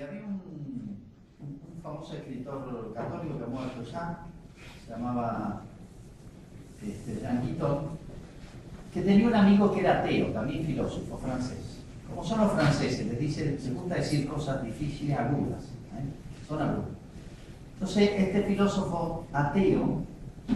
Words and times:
Este, 0.00 0.12
había 0.16 0.26
un, 0.26 1.80
famoso 1.82 2.14
escritor 2.14 2.92
católico 2.94 3.38
que 3.38 3.46
muerto 3.46 3.82
ya, 3.82 4.26
se 4.84 4.92
llamaba 4.92 5.62
este, 6.82 7.20
que 8.94 9.02
tenía 9.02 9.28
un 9.28 9.34
amigo 9.34 9.72
que 9.72 9.80
era 9.80 10.00
ateo, 10.00 10.28
también 10.28 10.64
filósofo 10.64 11.18
francés. 11.18 11.80
Como 12.08 12.24
son 12.24 12.40
los 12.40 12.52
franceses, 12.52 13.06
les, 13.06 13.18
dice, 13.18 13.44
les 13.44 13.74
gusta 13.74 13.96
decir 13.96 14.26
cosas 14.26 14.62
difíciles, 14.62 15.18
agudas. 15.18 15.64
¿eh? 15.64 16.48
Son 16.48 16.62
agudas. 16.62 16.88
Entonces, 17.74 18.10
este 18.16 18.42
filósofo 18.42 19.26
ateo, 19.32 20.02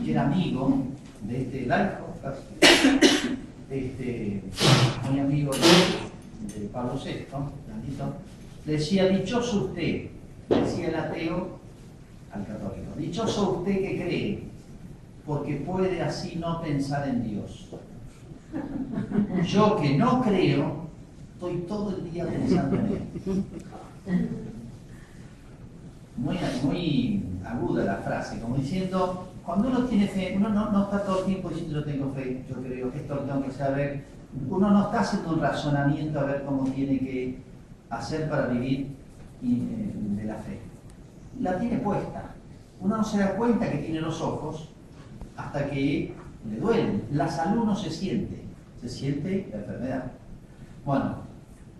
que 0.04 0.11
era 0.11 0.24
amigo 0.24 0.84
de 1.22 1.42
este 1.42 1.66
laico, 1.66 2.14
este, 3.70 4.42
muy 5.11 5.20
amigo 5.20 5.52
de, 5.52 6.68
Pablo 6.68 6.95
VI, 7.02 7.26
decía, 8.64 9.08
dichoso 9.08 9.66
usted, 9.66 10.06
decía 10.48 10.89
el 10.89 10.94
ateo 10.94 11.58
al 12.32 12.46
católico, 12.46 12.93
dichoso 12.96 13.58
usted 13.58 13.79
que 13.79 14.02
cree, 14.02 14.43
porque 15.26 15.56
puede 15.56 16.02
así 16.02 16.36
no 16.36 16.61
pensar 16.61 17.08
en 17.08 17.22
Dios. 17.22 17.68
Yo 19.46 19.76
que 19.76 19.96
no 19.96 20.22
creo, 20.22 20.86
estoy 21.34 21.56
todo 21.68 21.96
el 21.96 22.11
día 22.11 22.26
pensando 22.26 22.76
en 22.76 22.86
Él. 22.86 24.25
Muy, 26.17 26.39
muy 26.62 27.25
aguda 27.44 27.84
la 27.84 27.96
frase, 27.96 28.40
como 28.40 28.56
diciendo, 28.56 29.28
cuando 29.44 29.68
uno 29.68 29.84
tiene 29.84 30.06
fe, 30.06 30.34
uno 30.36 30.48
no, 30.48 30.70
no, 30.70 30.84
está 30.84 31.03
todo 31.03 31.20
el 31.20 31.26
tiempo 31.26 31.48
diciendo 31.48 31.81
yo 31.81 31.84
tengo 31.84 32.12
fe, 32.12 32.44
yo 32.48 32.56
creo 32.62 32.92
que 32.92 32.98
esto 32.98 33.14
lo 33.17 33.22
tengo 33.22 33.42
que 33.42 33.53
saber, 33.53 34.05
uno 34.48 34.70
no 34.70 34.84
está 34.84 35.00
haciendo 35.00 35.34
un 35.34 35.41
razonamiento 35.41 36.20
a 36.20 36.25
ver 36.25 36.44
cómo 36.44 36.64
tiene 36.70 36.98
que 36.98 37.39
hacer 37.98 38.28
para 38.28 38.47
vivir 38.48 38.89
eh, 39.42 39.92
de 40.16 40.25
la 40.25 40.34
fe. 40.36 40.58
La 41.41 41.58
tiene 41.58 41.78
puesta. 41.78 42.30
Uno 42.81 42.97
no 42.98 43.05
se 43.05 43.19
da 43.19 43.34
cuenta 43.37 43.70
que 43.70 43.78
tiene 43.78 44.00
los 44.00 44.20
ojos 44.20 44.69
hasta 45.37 45.70
que 45.70 46.15
le 46.48 46.56
duelen. 46.56 47.05
La 47.12 47.28
salud 47.28 47.65
no 47.65 47.75
se 47.75 47.91
siente, 47.91 48.42
se 48.81 48.89
siente 48.89 49.48
la 49.53 49.59
enfermedad. 49.59 50.05
Bueno, 50.84 51.17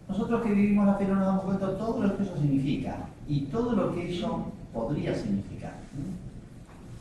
nosotros 0.09 0.43
que 0.43 0.53
vivimos 0.53 0.87
la 0.87 0.95
fe 0.95 1.07
no 1.07 1.17
nos 1.17 1.27
damos 1.27 1.45
cuenta 1.45 1.67
de 1.69 1.77
todo 1.77 2.03
lo 2.03 2.17
que 2.17 2.23
eso 2.23 2.37
significa 2.37 2.97
y 3.29 3.43
todo 3.47 3.73
lo 3.73 3.95
que 3.95 4.17
eso 4.17 4.47
podría 4.73 5.15
significar. 5.15 5.75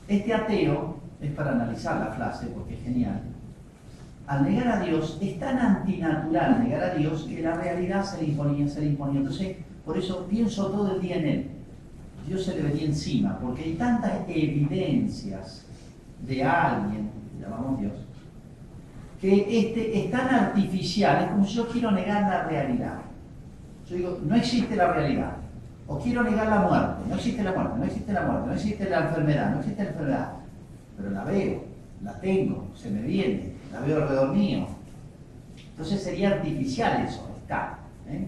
Este 0.07 0.33
ateo 0.33 0.97
es 1.21 1.31
para 1.31 1.51
analizar 1.51 1.99
la 1.99 2.13
frase 2.13 2.47
porque 2.47 2.75
es 2.75 2.83
genial 2.83 3.21
al 4.27 4.43
negar 4.43 4.67
a 4.67 4.79
Dios, 4.79 5.17
es 5.21 5.39
tan 5.39 5.57
antinatural 5.59 6.63
negar 6.63 6.83
a 6.83 6.93
Dios 6.95 7.23
que 7.23 7.41
la 7.41 7.55
realidad 7.55 8.03
se 8.03 8.21
le 8.21 8.29
imponía, 8.29 8.67
se 8.67 8.81
le 8.81 8.87
imponía. 8.87 9.19
Entonces, 9.19 9.57
por 9.85 9.97
eso 9.97 10.25
pienso 10.27 10.67
todo 10.67 10.95
el 10.95 11.01
día 11.01 11.17
en 11.17 11.25
Él. 11.25 11.49
Dios 12.27 12.45
se 12.45 12.55
le 12.55 12.63
venía 12.63 12.85
encima, 12.85 13.37
porque 13.39 13.63
hay 13.63 13.73
tantas 13.73 14.11
evidencias 14.29 15.65
de 16.25 16.43
alguien, 16.43 17.09
llamamos 17.41 17.81
Dios, 17.81 17.91
que 19.19 19.59
este 19.59 20.05
es 20.05 20.11
tan 20.11 20.33
artificial, 20.33 21.23
es 21.23 21.31
como 21.31 21.45
si 21.45 21.55
yo 21.55 21.67
quiero 21.67 21.91
negar 21.91 22.21
la 22.21 22.43
realidad. 22.43 22.99
Yo 23.89 23.97
digo, 23.97 24.19
no 24.25 24.35
existe 24.35 24.75
la 24.75 24.93
realidad. 24.93 25.33
O 25.87 25.99
quiero 25.99 26.23
negar 26.23 26.47
la 26.47 26.61
muerte. 26.61 27.03
No 27.09 27.15
existe 27.15 27.43
la 27.43 27.51
muerte, 27.51 27.77
no 27.77 27.85
existe 27.85 28.13
la 28.13 28.21
muerte, 28.21 28.47
no 28.47 28.53
existe 28.53 28.89
la 28.89 28.99
enfermedad, 28.99 29.51
no 29.51 29.59
existe 29.59 29.83
la 29.83 29.89
enfermedad. 29.89 30.31
Pero 30.97 31.09
la 31.09 31.23
veo, 31.25 31.63
la 32.03 32.19
tengo, 32.19 32.67
se 32.75 32.91
me 32.91 33.01
viene, 33.01 33.53
la 33.71 33.79
veo 33.81 34.03
alrededor 34.03 34.35
mío. 34.35 34.67
Entonces 35.71 36.03
sería 36.03 36.29
artificial 36.31 37.05
eso, 37.07 37.27
está. 37.41 37.79
¿eh? 38.07 38.27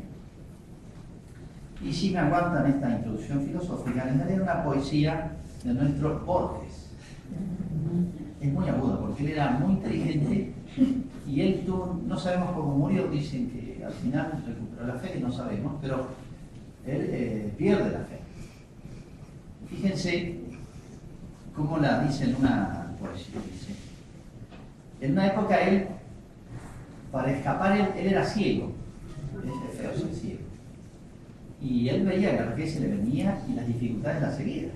Y 1.84 1.94
si 1.94 2.12
me 2.12 2.20
aguantan 2.20 2.68
esta 2.68 2.90
introducción 2.90 3.42
filosófica, 3.46 4.06
les 4.06 4.18
daré 4.18 4.42
una 4.42 4.64
poesía 4.64 5.34
de 5.64 5.73
nuestro 5.73 6.20
Borges. 6.26 6.90
Es 8.40 8.52
muy 8.52 8.68
aguda 8.70 9.00
porque 9.00 9.23
él 9.23 9.30
era 9.31 9.52
muy 9.52 9.74
inteligente 9.74 10.53
y 11.28 11.41
él 11.41 11.64
tuvo, 11.66 12.00
no 12.06 12.18
sabemos 12.18 12.52
cómo 12.52 12.75
murió, 12.75 13.08
dicen 13.08 13.50
que 13.50 13.84
al 13.84 13.94
final 13.94 14.44
recuperó 14.46 14.88
la 14.88 14.96
fe, 14.96 15.19
no 15.19 15.31
sabemos, 15.31 15.74
pero 15.81 16.08
él 16.85 17.08
eh, 17.09 17.53
pierde 17.58 17.91
la 17.91 18.00
fe. 18.00 18.19
Fíjense 19.68 20.40
cómo 21.56 21.78
la 21.78 22.02
dice 22.02 22.34
una 22.40 22.84
En 25.01 25.11
una 25.11 25.27
época 25.27 25.61
él, 25.61 25.88
para 27.11 27.31
escapar, 27.31 27.77
él, 27.77 28.07
era 28.07 28.25
ciego. 28.25 28.71
Es 29.71 29.77
feo 29.77 29.95
ser 29.95 30.16
ciego. 30.16 30.39
Y 31.61 31.89
él 31.89 32.05
veía 32.05 32.31
que 32.55 32.61
la 32.61 32.67
se 32.67 32.79
le 32.79 32.88
venía 32.88 33.39
y 33.49 33.53
las 33.53 33.67
dificultades 33.67 34.21
la 34.21 34.31
seguían. 34.31 34.71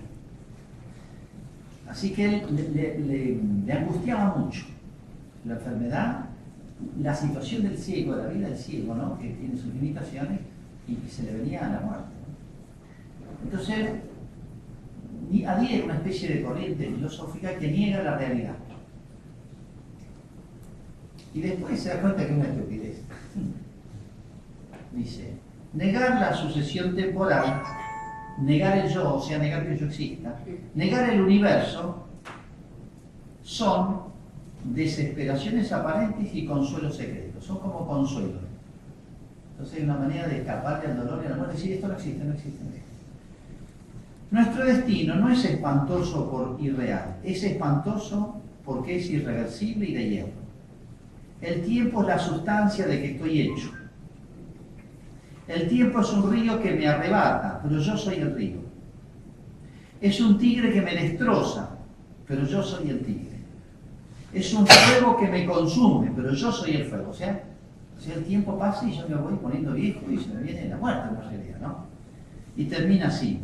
Así 1.87 2.11
que 2.11 2.25
él 2.25 3.61
le, 3.65 3.73
angustiaba 3.73 4.35
mucho 4.35 4.65
la 5.45 5.55
enfermedad, 5.55 6.25
la 7.01 7.15
situación 7.15 7.63
del 7.63 7.77
ciego, 7.77 8.15
la 8.15 8.27
vida 8.27 8.49
del 8.49 8.57
ciego, 8.57 8.95
¿no? 8.95 9.17
que 9.17 9.29
tiene 9.29 9.57
sus 9.57 9.73
limitaciones 9.73 10.39
y 10.87 10.95
que 10.95 11.09
se 11.09 11.23
le 11.23 11.33
venía 11.33 11.65
a 11.65 11.69
la 11.69 11.79
muerte. 11.79 12.09
Entonces, 13.43 13.89
había 15.45 15.83
una 15.83 15.95
especie 15.95 16.29
de 16.29 16.43
corriente 16.43 16.85
filosófica 16.85 17.55
que 17.57 17.69
niega 17.69 18.03
la 18.03 18.17
realidad. 18.17 18.55
Y 21.33 21.41
después 21.41 21.79
se 21.79 21.89
da 21.89 22.01
cuenta 22.01 22.25
que 22.25 22.31
es 22.31 22.37
una 22.37 22.49
estupidez. 22.49 23.01
Dice, 24.91 25.33
negar 25.73 26.19
la 26.19 26.33
sucesión 26.33 26.95
temporal, 26.95 27.61
negar 28.41 28.79
el 28.79 28.89
yo, 28.89 29.15
o 29.15 29.21
sea, 29.21 29.37
negar 29.37 29.67
que 29.67 29.77
yo 29.77 29.85
exista, 29.85 30.39
negar 30.73 31.09
el 31.09 31.21
universo, 31.21 32.07
son 33.43 34.01
desesperaciones 34.63 35.71
aparentes 35.71 36.33
y 36.33 36.45
consuelos 36.45 36.97
secretos. 36.97 37.45
Son 37.45 37.59
como 37.59 37.87
consuelos. 37.87 38.41
Entonces 39.51 39.77
hay 39.77 39.83
una 39.83 39.97
manera 39.97 40.27
de 40.27 40.39
escapar 40.39 40.81
del 40.81 40.97
dolor 40.97 41.23
y 41.23 41.29
la 41.29 41.35
muerte. 41.35 41.55
Decir, 41.55 41.73
esto 41.73 41.87
no 41.87 41.93
existe, 41.93 42.23
no 42.23 42.33
existe, 42.33 42.63
no 42.63 42.69
existe. 42.69 42.88
Nuestro 44.31 44.65
destino 44.65 45.15
no 45.15 45.29
es 45.29 45.43
espantoso 45.43 46.29
por 46.29 46.57
irreal, 46.61 47.17
es 47.23 47.43
espantoso 47.43 48.39
porque 48.63 48.97
es 48.97 49.09
irreversible 49.09 49.87
y 49.87 49.93
de 49.93 50.09
hierro. 50.09 50.39
El 51.41 51.63
tiempo 51.63 52.01
es 52.01 52.07
la 52.07 52.19
sustancia 52.19 52.85
de 52.85 52.99
que 52.99 53.11
estoy 53.13 53.41
hecho. 53.41 53.71
El 55.47 55.67
tiempo 55.67 56.01
es 56.01 56.13
un 56.13 56.31
río 56.31 56.61
que 56.61 56.73
me 56.73 56.87
arrebata, 56.87 57.59
pero 57.63 57.79
yo 57.79 57.97
soy 57.97 58.15
el 58.15 58.35
río. 58.35 58.59
Es 59.99 60.21
un 60.21 60.37
tigre 60.37 60.71
que 60.71 60.81
me 60.81 60.93
destroza, 60.93 61.71
pero 62.27 62.45
yo 62.45 62.61
soy 62.61 62.89
el 62.89 62.99
tigre. 62.99 63.39
Es 64.31 64.53
un 64.53 64.67
fuego 64.67 65.17
que 65.17 65.27
me 65.27 65.45
consume, 65.45 66.11
pero 66.15 66.33
yo 66.33 66.51
soy 66.51 66.75
el 66.75 66.85
fuego. 66.85 67.09
O 67.09 67.13
sea, 67.13 67.43
el 68.15 68.23
tiempo 68.25 68.59
pasa 68.59 68.87
y 68.87 68.95
yo 68.95 69.09
me 69.09 69.15
voy 69.15 69.33
poniendo 69.41 69.73
viejo 69.73 70.01
y 70.09 70.17
se 70.17 70.29
me 70.29 70.43
viene 70.43 70.69
la 70.69 70.77
muerte 70.77 71.09
en 71.09 71.29
realidad, 71.29 71.59
¿no? 71.59 71.85
Y 72.55 72.65
termina 72.65 73.07
así. 73.07 73.41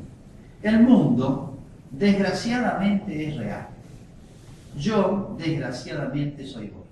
El 0.66 0.80
mundo, 0.80 1.60
desgraciadamente, 1.92 3.30
es 3.30 3.38
real. 3.38 3.68
Yo, 4.76 5.36
desgraciadamente, 5.38 6.44
soy 6.44 6.70
vos. 6.70 6.88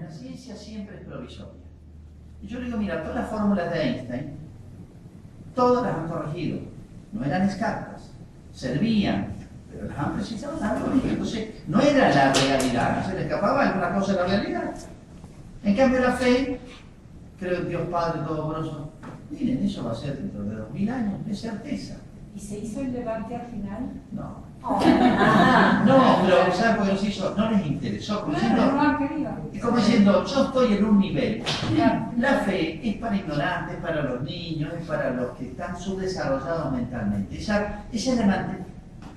La 0.00 0.10
ciencia 0.10 0.56
siempre 0.56 0.96
es 0.96 1.06
provisoria. 1.06 1.52
Y 2.42 2.48
yo 2.48 2.58
le 2.58 2.64
digo, 2.64 2.78
mira, 2.78 3.00
todas 3.02 3.14
las 3.14 3.30
fórmulas 3.30 3.72
de 3.72 3.80
Einstein, 3.80 4.30
todas 5.54 5.84
las 5.84 5.94
han 5.94 6.08
corregido. 6.08 6.58
No 7.12 7.24
eran 7.24 7.42
escasas, 7.42 8.10
servían, 8.52 9.28
pero 9.70 9.86
las 9.86 9.96
han 9.96 10.14
precisado, 10.14 10.58
las 10.58 10.72
han 10.72 10.82
corregido. 10.82 11.10
Entonces, 11.10 11.54
no 11.68 11.80
era 11.80 12.12
la 12.12 12.32
realidad, 12.32 13.06
se 13.06 13.14
le 13.14 13.22
escapaba 13.22 13.68
alguna 13.68 13.94
cosa 13.94 14.12
de 14.14 14.18
la 14.18 14.26
realidad. 14.26 14.74
En 15.62 15.76
cambio, 15.76 16.00
la 16.00 16.12
fe, 16.14 16.58
creo 17.38 17.58
en 17.58 17.68
Dios 17.68 17.82
Padre 17.88 18.22
Todopoderoso, 18.22 18.90
miren, 19.30 19.64
eso 19.64 19.84
va 19.84 19.92
a 19.92 19.94
ser 19.94 20.18
dentro 20.18 20.42
de 20.42 20.56
dos 20.56 20.72
mil 20.72 20.90
años, 20.90 21.20
es 21.30 21.40
certeza. 21.40 21.98
¿Y 22.36 22.38
se 22.38 22.58
hizo 22.58 22.80
el 22.82 22.92
debate 22.92 23.34
al 23.34 23.46
final? 23.46 23.92
No. 24.12 24.44
No, 25.86 26.18
pero 26.22 26.52
¿sabes 26.52 26.76
por 26.76 26.86
qué 26.86 26.92
no 26.92 26.98
se 26.98 27.06
hizo? 27.06 27.34
No 27.34 27.50
les 27.50 27.66
interesó. 27.66 28.22
Como 28.22 28.34
diciendo, 28.34 28.62
es 29.52 29.62
como 29.62 29.76
diciendo, 29.76 30.24
yo 30.24 30.44
estoy 30.44 30.74
en 30.74 30.84
un 30.84 30.98
nivel. 30.98 31.42
La 32.18 32.40
fe 32.40 32.80
es 32.86 32.96
para 32.96 33.16
ignorantes, 33.16 33.76
es 33.76 33.82
para 33.82 34.02
los 34.02 34.22
niños, 34.22 34.72
es 34.78 34.86
para 34.86 35.10
los 35.12 35.30
que 35.36 35.46
están 35.46 35.78
subdesarrollados 35.78 36.72
mentalmente. 36.72 37.38
Esa, 37.38 37.84
ese 37.92 38.22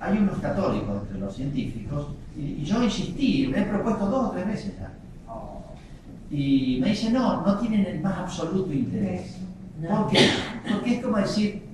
hay 0.00 0.18
unos 0.18 0.38
católicos 0.38 1.02
entre 1.02 1.18
los 1.18 1.34
científicos, 1.34 2.06
y, 2.34 2.62
yo 2.62 2.82
insistí, 2.82 3.48
me 3.48 3.60
he 3.60 3.64
propuesto 3.64 4.06
dos 4.06 4.28
o 4.28 4.30
tres 4.30 4.46
veces 4.46 4.74
ya. 4.78 4.92
Y 6.30 6.78
me 6.80 6.90
dicen, 6.90 7.12
no, 7.12 7.42
no 7.42 7.58
tienen 7.58 7.84
el 7.84 8.00
más 8.00 8.18
absoluto 8.18 8.72
interés. 8.72 9.36
¿Por 9.88 10.08
qué? 10.10 10.30
Porque 10.70 10.94
es 10.94 11.04
como 11.04 11.16
decir, 11.16 11.69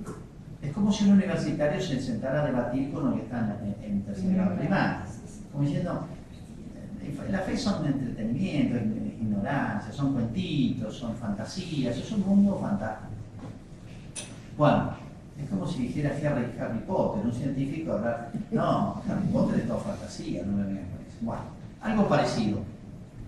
es 0.67 0.73
como 0.73 0.91
si 0.91 1.05
un 1.05 1.11
universitario 1.11 1.81
se 1.81 2.01
sentara 2.01 2.43
a 2.43 2.47
debatir 2.47 2.91
con 2.91 3.05
los 3.05 3.15
que 3.15 3.21
están 3.21 3.57
en, 3.81 4.01
tercer 4.01 4.33
grado 4.33 4.57
primario. 4.57 5.05
Como 5.51 5.63
diciendo, 5.63 6.07
eh, 7.01 7.15
la 7.31 7.39
fe 7.39 7.57
son 7.57 7.85
entretenimiento, 7.85 8.75
ignorancia, 9.21 9.93
son 9.93 10.13
cuentitos, 10.13 10.97
son 10.97 11.15
fantasías, 11.15 11.95
es 11.95 12.11
un 12.11 12.25
mundo 12.27 12.59
fantástico. 12.61 13.11
Bueno, 14.57 14.91
es 15.41 15.49
como 15.49 15.65
si 15.65 15.83
dijera 15.83 16.09
Harry, 16.09 16.53
Harry 16.59 16.79
Potter, 16.85 17.25
un 17.25 17.33
científico 17.33 17.93
hablar. 17.93 18.31
No, 18.51 19.01
Harry 19.09 19.27
Potter 19.31 19.59
es 19.59 19.67
todo 19.67 19.79
fantasía, 19.79 20.43
no 20.43 20.51
me 20.51 20.63
vengan 20.63 20.83
con 20.83 20.99
eso. 20.99 21.17
Bueno, 21.21 21.41
algo 21.81 22.09
parecido. 22.09 22.59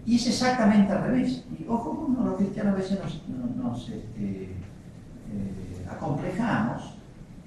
Y 0.06 0.18
es 0.18 0.28
exactamente 0.28 0.92
al 0.92 1.04
revés. 1.04 1.46
Y 1.58 1.66
ojo, 1.70 1.96
como 1.96 2.26
los 2.26 2.36
cristianos 2.36 2.74
a 2.74 2.78
veces 2.78 3.00
nos, 3.00 3.22
nos, 3.30 3.56
nos, 3.56 3.90
este, 3.90 4.44
eh, 4.44 5.88
acomplejamos. 5.90 6.99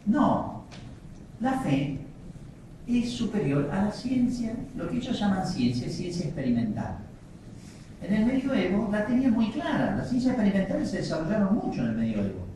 No, 0.06 0.64
la 1.40 1.60
fe 1.60 1.98
es 2.86 3.10
superior 3.10 3.70
a 3.70 3.84
la 3.84 3.92
ciencia, 3.92 4.54
lo 4.76 4.88
que 4.88 4.96
ellos 4.96 5.18
llaman 5.18 5.46
ciencia, 5.46 5.88
ciencia 5.88 6.26
experimental. 6.26 6.98
En 8.02 8.14
el 8.14 8.26
medioevo 8.26 8.88
la 8.90 9.06
tenían 9.06 9.32
muy 9.32 9.50
clara, 9.50 9.96
las 9.96 10.08
ciencias 10.08 10.34
experimentales 10.34 10.90
se 10.90 10.98
desarrollaron 10.98 11.54
mucho 11.54 11.82
en 11.82 11.90
el 11.90 11.96
medioevo. 11.96 12.46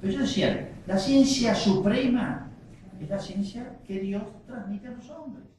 Pero 0.00 0.12
ellos 0.12 0.28
decían, 0.28 0.68
la 0.86 0.98
ciencia 0.98 1.54
suprema 1.54 2.48
es 3.00 3.08
la 3.08 3.18
ciencia 3.18 3.78
que 3.86 4.00
Dios 4.00 4.22
transmite 4.46 4.88
a 4.88 4.92
los 4.92 5.10
hombres. 5.10 5.53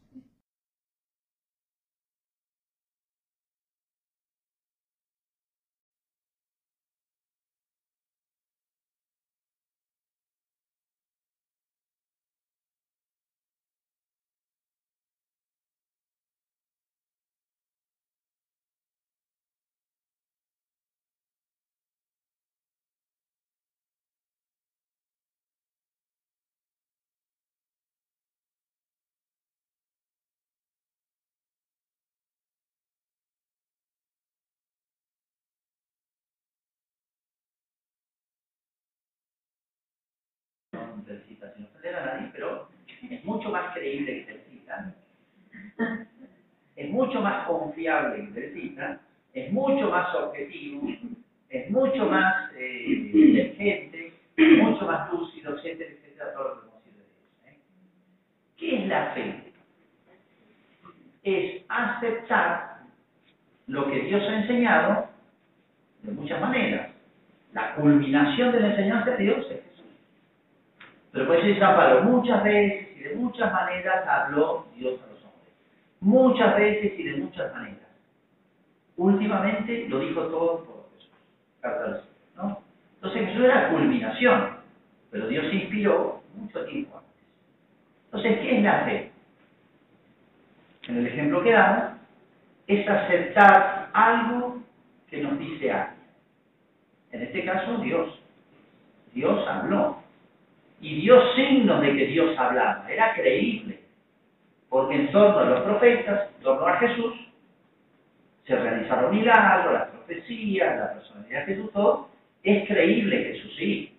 Telcita 41.05 41.53
sin 41.53 41.65
ofender 41.65 41.95
a 41.95 42.05
nadie, 42.05 42.29
pero 42.33 42.67
es 43.09 43.23
mucho 43.25 43.49
más 43.49 43.73
creíble 43.73 44.25
que 44.25 44.33
Telcita, 44.33 44.95
es 46.75 46.89
mucho 46.89 47.21
más 47.21 47.47
confiable 47.47 48.25
que 48.25 48.41
Telcita, 48.41 48.99
es 49.33 49.51
mucho 49.51 49.89
más 49.89 50.15
objetivo, 50.15 50.87
es 51.49 51.69
mucho 51.69 52.05
más 52.05 52.51
eh, 52.55 52.85
inteligente, 52.87 54.13
mucho 54.37 54.85
más 54.85 55.11
lúcido, 55.11 55.57
etcétera, 55.57 55.91
etcétera, 55.91 56.33
todo 56.33 56.43
lo 56.43 56.61
que 56.61 56.67
hemos 56.67 56.87
ido 56.87 56.97
de. 56.97 57.51
¿eh? 57.51 57.59
¿Qué 58.57 58.81
es 58.81 58.87
la 58.87 59.11
fe? 59.11 59.53
Es 61.23 61.63
aceptar 61.69 62.75
lo 63.67 63.89
que 63.89 63.99
Dios 64.01 64.21
ha 64.21 64.41
enseñado 64.41 65.09
de 66.03 66.11
muchas 66.11 66.39
maneras. 66.39 66.91
La 67.53 67.75
culminación 67.75 68.51
de 68.51 68.59
la 68.59 68.67
enseñanza 68.71 69.11
de 69.11 69.23
Dios 69.23 69.45
es 69.49 69.64
pero 71.15 71.31
dice 71.31 71.59
San 71.59 71.77
Pablo, 71.77 72.03
muchas 72.03 72.43
veces 72.43 72.89
y 72.97 73.03
de 73.03 73.15
muchas 73.15 73.51
maneras 73.53 74.05
habló 74.05 74.65
Dios 74.75 74.99
a 75.01 75.13
los 75.13 75.23
hombres. 75.23 75.53
Muchas 76.01 76.57
veces 76.57 76.99
y 76.99 77.03
de 77.03 77.15
muchas 77.17 77.53
maneras. 77.53 77.79
Últimamente 78.97 79.87
lo 79.87 79.99
dijo 79.99 80.23
todo 80.23 80.65
por 80.65 80.89
Jesús. 80.91 82.09
¿no? 82.35 82.61
Entonces 82.95 83.29
Jesús 83.29 83.45
era 83.45 83.69
culminación, 83.69 84.57
pero 85.09 85.27
Dios 85.27 85.45
se 85.49 85.55
inspiró 85.55 86.21
mucho 86.35 86.65
tiempo 86.65 86.97
antes. 86.97 87.13
Entonces, 88.07 88.39
¿qué 88.41 88.57
es 88.57 88.63
la 88.63 88.79
fe? 88.83 89.11
En 90.89 90.97
el 90.97 91.07
ejemplo 91.07 91.43
que 91.43 91.51
damos, 91.53 91.93
es 92.67 92.89
aceptar 92.89 93.89
algo 93.93 94.61
que 95.09 95.23
nos 95.23 95.39
dice 95.39 95.71
alguien. 95.71 96.07
En 97.11 97.21
este 97.21 97.45
caso, 97.45 97.77
Dios. 97.77 98.19
Dios 99.13 99.47
habló 99.47 100.03
y 100.85 101.01
dio 101.01 101.19
signos 101.33 101.81
de 101.81 101.97
que 101.97 102.05
Dios 102.05 102.37
hablaba. 102.37 102.85
Era 102.87 103.15
creíble, 103.15 103.79
porque 104.69 104.93
en 104.93 105.11
torno 105.11 105.39
a 105.39 105.45
los 105.45 105.61
profetas, 105.61 106.29
en 106.37 106.43
torno 106.43 106.67
a 106.67 106.77
Jesús, 106.77 107.13
se 108.45 108.55
realizaron 108.55 109.15
milagros, 109.15 109.73
las 109.73 109.87
profecías, 109.87 110.77
la 110.77 110.93
personalidad 110.93 111.39
de 111.39 111.55
Jesús, 111.55 111.71
todo. 111.71 112.09
Es 112.43 112.67
creíble 112.67 113.33
Jesús, 113.33 113.51
sí. 113.57 113.97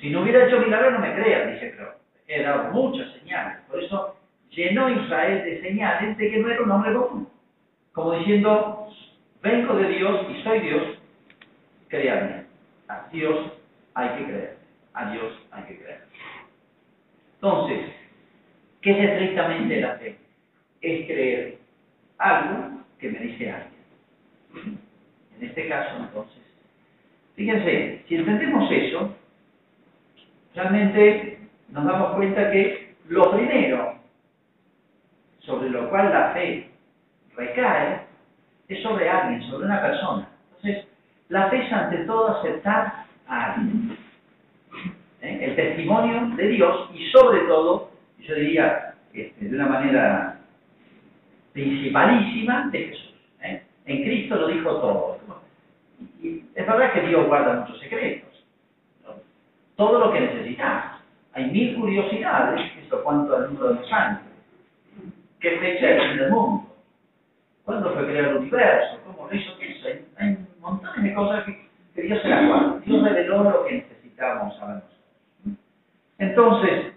Si 0.00 0.10
no 0.10 0.22
hubiera 0.22 0.48
hecho 0.48 0.58
milagros, 0.58 0.94
no 0.94 0.98
me 0.98 1.14
crean, 1.14 1.52
dice 1.52 1.74
pero 1.76 1.94
He 2.26 2.42
dado 2.42 2.72
muchas 2.72 3.12
señales. 3.12 3.58
Por 3.70 3.80
eso 3.80 4.16
llenó 4.50 4.90
Israel 4.90 5.44
de 5.44 5.62
señales 5.62 6.18
de 6.18 6.28
que 6.28 6.38
no 6.38 6.50
era 6.50 6.62
un 6.62 6.72
hombre 6.72 6.92
común. 6.92 7.28
Como 7.92 8.18
diciendo, 8.18 8.88
vengo 9.42 9.76
de 9.76 9.88
Dios 9.90 10.26
y 10.28 10.42
soy 10.42 10.58
Dios, 10.58 10.82
créanme. 11.86 12.46
A 12.88 13.06
Dios 13.12 13.52
hay 13.94 14.08
que 14.08 14.24
creer 14.24 14.55
a 14.96 15.10
Dios 15.12 15.32
hay 15.52 15.62
que 15.64 15.78
creer. 15.78 16.04
Entonces, 17.34 17.92
¿qué 18.80 18.90
es 18.90 19.10
estrictamente 19.10 19.80
la 19.80 19.96
fe? 19.96 20.16
Es 20.80 21.06
creer 21.06 21.58
algo 22.18 22.82
que 22.98 23.10
me 23.10 23.18
dice 23.18 23.52
alguien. 23.52 24.78
En 25.38 25.46
este 25.46 25.68
caso, 25.68 25.98
entonces, 25.98 26.42
fíjense, 27.34 28.04
si 28.08 28.16
entendemos 28.16 28.70
eso, 28.72 29.14
realmente 30.54 31.38
nos 31.68 31.84
damos 31.84 32.14
cuenta 32.14 32.50
que 32.50 32.94
lo 33.08 33.36
primero 33.36 33.96
sobre 35.40 35.68
lo 35.68 35.90
cual 35.90 36.10
la 36.10 36.32
fe 36.32 36.70
recae 37.36 38.00
es 38.68 38.82
sobre 38.82 39.10
alguien, 39.10 39.42
sobre 39.50 39.66
una 39.66 39.82
persona. 39.82 40.28
Entonces, 40.56 40.88
la 41.28 41.50
fe 41.50 41.66
es 41.66 41.72
ante 41.72 41.98
todo 41.98 42.38
aceptar 42.38 43.04
a 43.28 43.52
alguien. 43.52 44.05
El 45.42 45.56
testimonio 45.56 46.36
de 46.36 46.48
Dios 46.48 46.90
y 46.94 47.10
sobre 47.10 47.40
todo, 47.42 47.90
yo 48.20 48.34
diría 48.34 48.94
de 49.12 49.48
una 49.48 49.66
manera 49.66 50.40
principalísima, 51.52 52.68
de 52.70 52.78
Jesús. 52.78 53.14
¿eh? 53.42 53.62
En 53.86 54.02
Cristo 54.02 54.36
lo 54.36 54.48
dijo 54.48 54.70
todo. 54.80 55.18
Es 56.22 56.66
verdad 56.66 56.92
que 56.92 57.00
Dios 57.02 57.26
guarda 57.26 57.60
muchos 57.60 57.78
secretos, 57.80 58.44
todo 59.76 59.98
lo 59.98 60.12
que 60.12 60.20
necesitamos. 60.20 61.00
Hay 61.32 61.50
mil 61.50 61.76
curiosidades, 61.76 62.60
esto 62.82 63.02
cuanto 63.02 63.36
al 63.36 63.52
número 63.52 63.74
de 63.74 63.80
los. 63.80 64.22
¿Qué 65.40 65.50
fecha 65.58 65.90
es 65.90 66.20
el 66.20 66.30
mundo? 66.30 66.74
¿Cuándo 67.64 67.92
fue 67.92 68.06
creado 68.06 68.30
el 68.30 68.36
universo? 68.38 69.00
¿Cómo 69.06 69.28
lo 69.28 69.36
hizo 69.36 69.52
eso? 69.60 69.88
Hay, 69.88 70.06
hay 70.16 70.38
montones 70.60 71.02
de 71.02 71.14
cosas 71.14 71.44
que, 71.44 72.02
Dios 72.02 72.22
se 72.22 72.28
las 72.28 72.46
guarda. 72.46 72.80
Dios 72.84 73.02
reveló 73.02 73.42
lo 73.44 73.64
que 73.64 73.74
necesitábamos 73.74 74.56
saber 74.56 74.76
nosotros. 74.76 74.95
Entonces, 76.18 76.92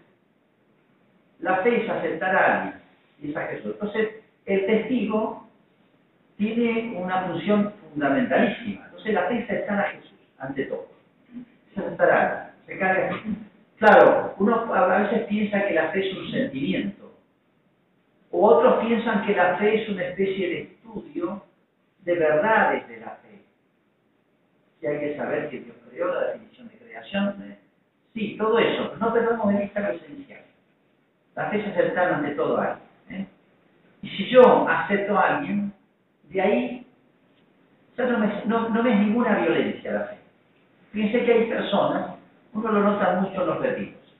la 1.39 1.57
fe 1.57 1.83
es 1.83 1.89
aceptar 1.89 2.35
a 2.35 2.61
alguien, 2.61 2.81
y 3.21 3.31
es 3.31 3.37
a 3.37 3.47
Jesús. 3.47 3.73
Entonces, 3.73 4.09
el 4.45 4.65
testigo 4.65 5.47
tiene 6.37 6.97
una 6.97 7.23
función 7.23 7.73
fundamentalísima. 7.91 8.85
Entonces, 8.85 9.13
la 9.13 9.23
fe 9.23 9.39
es 9.39 9.43
aceptar 9.45 9.79
a 9.79 9.91
Jesús, 9.91 10.19
ante 10.37 10.65
todo. 10.65 10.87
Es 11.71 11.77
aceptar 11.77 12.11
a 12.11 12.21
alguien, 12.21 12.55
se 12.65 12.77
carga 12.77 13.23
Claro, 13.77 14.35
uno 14.39 14.73
a 14.73 14.97
veces 14.99 15.25
piensa 15.27 15.65
que 15.65 15.73
la 15.73 15.89
fe 15.91 16.09
es 16.09 16.17
un 16.17 16.31
sentimiento, 16.31 17.13
o 18.29 18.45
otros 18.45 18.85
piensan 18.85 19.25
que 19.25 19.33
la 19.33 19.57
fe 19.57 19.83
es 19.83 19.89
una 19.89 20.03
especie 20.03 20.49
de 20.49 20.61
estudio 20.63 21.43
de 22.03 22.15
verdades 22.15 22.87
de 22.89 22.99
la 22.99 23.11
fe. 23.11 23.41
Y 24.81 24.85
hay 24.85 24.99
que 24.99 25.17
saber 25.17 25.49
que 25.49 25.59
Dios 25.61 25.77
creó 25.89 26.13
la 26.13 26.27
definición 26.27 26.67
de 26.67 26.77
creación, 26.77 27.57
Sí, 28.13 28.35
todo 28.37 28.57
eso, 28.59 28.95
no 28.99 29.13
perdamos 29.13 29.53
de 29.53 29.61
vista 29.61 29.79
lo 29.81 29.89
esencial. 29.89 30.41
La 31.35 31.49
fe 31.49 31.59
es 31.59 31.67
aceptar 31.67 32.13
ante 32.13 32.31
todo 32.31 32.57
a 32.57 32.79
alguien. 33.07 33.21
¿eh? 33.21 33.27
Y 34.01 34.09
si 34.09 34.29
yo 34.29 34.67
acepto 34.67 35.17
a 35.17 35.37
alguien, 35.37 35.73
de 36.29 36.41
ahí 36.41 36.87
ya 37.97 38.05
no 38.05 38.19
me, 38.83 38.91
es 38.91 38.99
ninguna 38.99 39.39
violencia 39.39 39.91
la 39.91 40.03
fe. 40.05 40.17
Fíjense 40.91 41.25
que 41.25 41.33
hay 41.33 41.49
personas, 41.49 42.15
uno 42.53 42.71
lo 42.71 42.79
nota 42.81 43.19
mucho 43.19 43.41
en 43.41 43.47
los 43.47 43.59
retiros. 43.59 44.15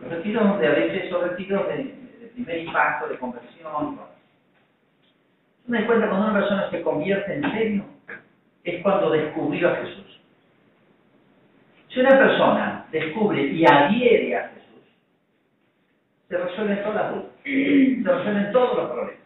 Los 0.00 0.10
retiros 0.10 0.48
donde 0.48 0.66
a 0.66 0.70
veces 0.70 1.10
son 1.10 1.28
retiros 1.28 1.66
de, 1.68 1.76
de 1.76 2.26
primer 2.34 2.58
impacto, 2.58 3.08
de 3.08 3.18
conversión. 3.18 3.98
me 5.66 5.78
doy 5.78 5.86
cuenta 5.86 6.08
cuando 6.08 6.28
una 6.28 6.40
persona 6.40 6.70
se 6.70 6.82
convierte 6.82 7.34
en 7.34 7.50
serio, 7.52 7.84
es 8.64 8.82
cuando 8.82 9.10
descubrió 9.10 9.70
a 9.70 9.76
Jesús. 9.76 10.03
Si 11.94 12.00
una 12.00 12.18
persona 12.18 12.86
descubre 12.90 13.40
y 13.40 13.64
adhiere 13.64 14.36
a 14.36 14.48
Jesús, 14.48 14.82
se 16.28 16.36
resuelven 16.36 16.82
todas 16.82 16.96
las 16.96 17.14
dudas, 17.14 17.26
se 17.44 18.12
resuelven 18.12 18.52
todos 18.52 18.76
los 18.78 18.90
problemas. 18.90 19.22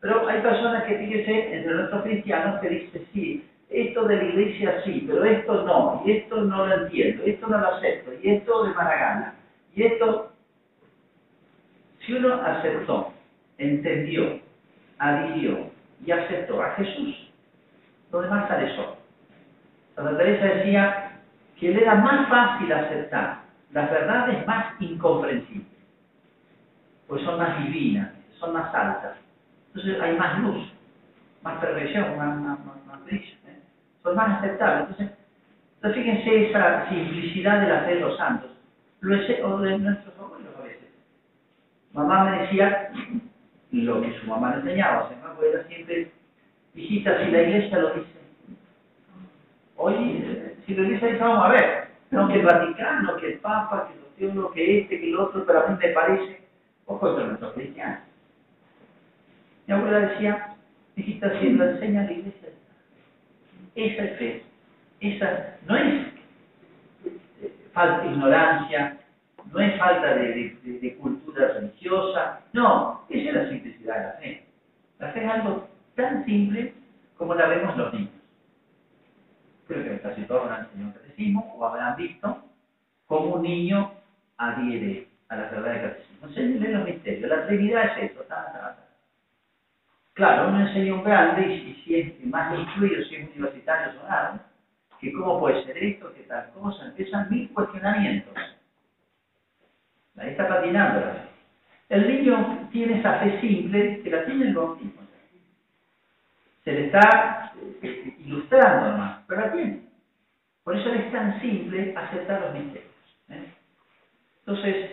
Pero 0.00 0.26
hay 0.26 0.40
personas 0.40 0.84
que, 0.84 0.96
fíjense, 0.96 1.54
entre 1.54 1.74
nuestros 1.74 2.02
cristianos, 2.02 2.58
que 2.60 2.68
dicen, 2.70 3.06
sí, 3.12 3.46
esto 3.68 4.04
de 4.08 4.16
la 4.16 4.24
iglesia 4.24 4.80
sí, 4.82 5.04
pero 5.06 5.26
esto 5.26 5.62
no, 5.64 6.02
y 6.06 6.12
esto 6.12 6.40
no 6.40 6.66
lo 6.66 6.84
entiendo, 6.84 7.22
esto 7.26 7.46
no 7.48 7.58
lo 7.58 7.68
acepto, 7.74 8.12
y 8.22 8.30
esto 8.30 8.64
de 8.64 8.74
mala 8.74 8.96
gana, 8.96 9.34
y 9.74 9.82
esto... 9.82 10.32
Si 12.06 12.14
uno 12.14 12.32
aceptó, 12.42 13.12
entendió, 13.58 14.40
adhirió 14.98 15.70
y 16.06 16.10
aceptó 16.12 16.62
a 16.62 16.70
Jesús, 16.70 17.30
lo 18.10 18.22
demás 18.22 18.48
sale 18.48 18.74
solo. 18.74 18.96
Santa 19.94 20.16
Teresa 20.16 20.46
decía 20.46 21.09
que 21.60 21.70
le 21.70 21.82
era 21.82 21.94
más 21.96 22.26
fácil 22.28 22.72
aceptar 22.72 23.42
las 23.72 23.90
verdades 23.90 24.46
más 24.46 24.80
incomprensibles, 24.80 25.66
pues 27.06 27.22
son 27.22 27.38
más 27.38 27.58
divinas, 27.64 28.12
son 28.38 28.54
más 28.54 28.74
altas. 28.74 29.18
Entonces 29.68 30.00
hay 30.00 30.16
más 30.16 30.38
luz, 30.40 30.72
más 31.42 31.60
perfección, 31.60 32.16
más, 32.16 32.40
más, 32.40 32.58
más. 32.64 33.00
¿eh? 33.12 33.60
Son 34.02 34.16
más 34.16 34.38
aceptables. 34.38 34.88
Entonces, 34.98 36.02
fíjense 36.02 36.48
esa 36.48 36.88
simplicidad 36.88 37.60
de 37.60 37.68
la 37.68 37.80
fe 37.82 37.94
de 37.94 38.00
los 38.00 38.16
santos, 38.16 38.50
lo 39.00 39.14
es, 39.14 39.44
o 39.44 39.58
de 39.60 39.78
nuestros 39.78 40.18
abuelos 40.18 40.54
a 40.58 40.62
veces. 40.62 40.88
Mamá 41.92 42.24
me 42.24 42.42
decía 42.42 42.90
lo 43.70 44.00
que 44.00 44.18
su 44.18 44.26
mamá 44.26 44.56
le 44.56 44.62
enseñaba, 44.62 45.04
o 45.04 45.08
sea, 45.08 45.18
era 45.48 45.66
siempre, 45.68 46.10
hijita, 46.74 47.24
si 47.24 47.30
la 47.30 47.42
iglesia 47.42 47.78
lo 47.78 47.94
dice, 47.94 48.08
hoy, 49.76 50.49
si 50.74 50.80
iglesia 50.80 51.08
dice, 51.08 51.20
vamos 51.20 51.44
a 51.44 51.48
ver, 51.48 51.88
no 52.10 52.28
que 52.28 52.34
el 52.34 52.46
Vaticano, 52.46 53.16
que 53.16 53.26
el 53.32 53.38
Papa, 53.38 53.88
que 53.88 53.98
los 53.98 54.14
teólogos, 54.16 54.52
que 54.52 54.80
este, 54.80 55.00
que 55.00 55.08
el 55.08 55.16
otro, 55.16 55.44
pero 55.44 55.64
a 55.64 55.68
mí 55.68 55.76
me 55.80 55.88
parece, 55.88 56.40
ojo, 56.86 57.08
entre 57.08 57.26
nuestros 57.26 57.52
cristianos. 57.54 58.00
Mi 59.66 59.74
abuela 59.74 59.98
decía, 60.00 60.56
hijita, 60.96 61.40
si 61.40 61.50
lo 61.50 61.70
enseña 61.70 62.04
la 62.04 62.12
iglesia, 62.12 62.48
esa 63.74 64.04
es 64.04 64.18
fe, 64.18 64.42
esa 65.00 65.56
no 65.66 65.76
es 65.76 66.06
falta 67.72 68.04
de 68.04 68.10
ignorancia, 68.12 68.98
no 69.52 69.60
es 69.60 69.78
falta 69.78 70.14
de, 70.14 70.56
de, 70.62 70.96
cultura 70.96 71.48
religiosa, 71.54 72.40
no, 72.52 73.04
esa 73.08 73.28
es 73.28 73.34
la 73.34 73.48
simplicidad 73.48 73.96
de 73.96 74.02
la 74.02 74.12
fe. 74.12 74.46
La 74.98 75.08
fe 75.12 75.24
es 75.24 75.30
algo 75.30 75.68
tan 75.96 76.24
simple 76.24 76.74
como 77.16 77.34
la 77.34 77.46
vemos 77.46 77.76
los 77.76 77.92
niños. 77.92 78.19
Creo 79.70 79.84
que 79.84 80.00
casi 80.00 80.22
todos 80.22 80.42
habrán 80.42 80.64
enseñado 80.64 80.94
catecismo 80.94 81.54
o 81.56 81.64
habrán 81.64 81.94
visto 81.94 82.42
cómo 83.06 83.36
un 83.36 83.42
niño 83.42 83.92
adhiere 84.36 85.06
a 85.28 85.36
la 85.36 85.42
verdad 85.42 85.72
del 85.72 85.82
catecismo. 85.82 86.26
Enseñenle 86.26 86.72
los 86.72 86.84
misterios. 86.86 87.30
La 87.30 87.46
Trinidad 87.46 87.84
es 87.98 88.10
eso. 88.10 88.24
Claro, 90.14 90.48
uno 90.48 90.66
enseña 90.66 90.92
un 90.92 91.04
grande 91.04 91.54
y, 91.54 91.82
si 91.84 92.00
es 92.00 92.26
más 92.26 92.58
instruido, 92.58 93.04
si 93.04 93.14
es 93.14 93.30
universitario 93.30 94.00
o 94.00 94.08
nada, 94.08 94.44
que 94.98 95.12
cómo 95.12 95.38
puede 95.38 95.62
ser 95.64 95.78
esto, 95.78 96.12
que 96.14 96.24
tal 96.24 96.50
cosa, 96.50 96.86
empiezan 96.86 97.30
mil 97.30 97.48
cuestionamientos. 97.50 98.34
Ahí 100.18 100.30
está 100.30 100.48
patinando 100.48 101.00
la 101.00 101.12
fe. 101.12 101.20
El 101.90 102.08
niño 102.08 102.68
tiene 102.72 102.98
esa 102.98 103.20
fe 103.20 103.40
simple 103.40 104.02
que 104.02 104.10
la 104.10 104.24
tiene 104.24 104.48
el 104.48 104.54
bautismo. 104.54 105.00
Se 106.64 106.72
le 106.72 106.86
está 106.86 107.52
eh, 107.82 108.16
ilustrando 108.18 108.90
nomás, 108.90 109.19
la 109.36 109.52
tiene. 109.52 109.80
Por 110.64 110.76
eso 110.76 110.92
es 110.92 111.10
tan 111.10 111.40
simple 111.40 111.94
aceptar 111.96 112.40
los 112.42 112.54
misterios. 112.54 112.90
¿eh? 113.28 113.52
Entonces, 114.46 114.90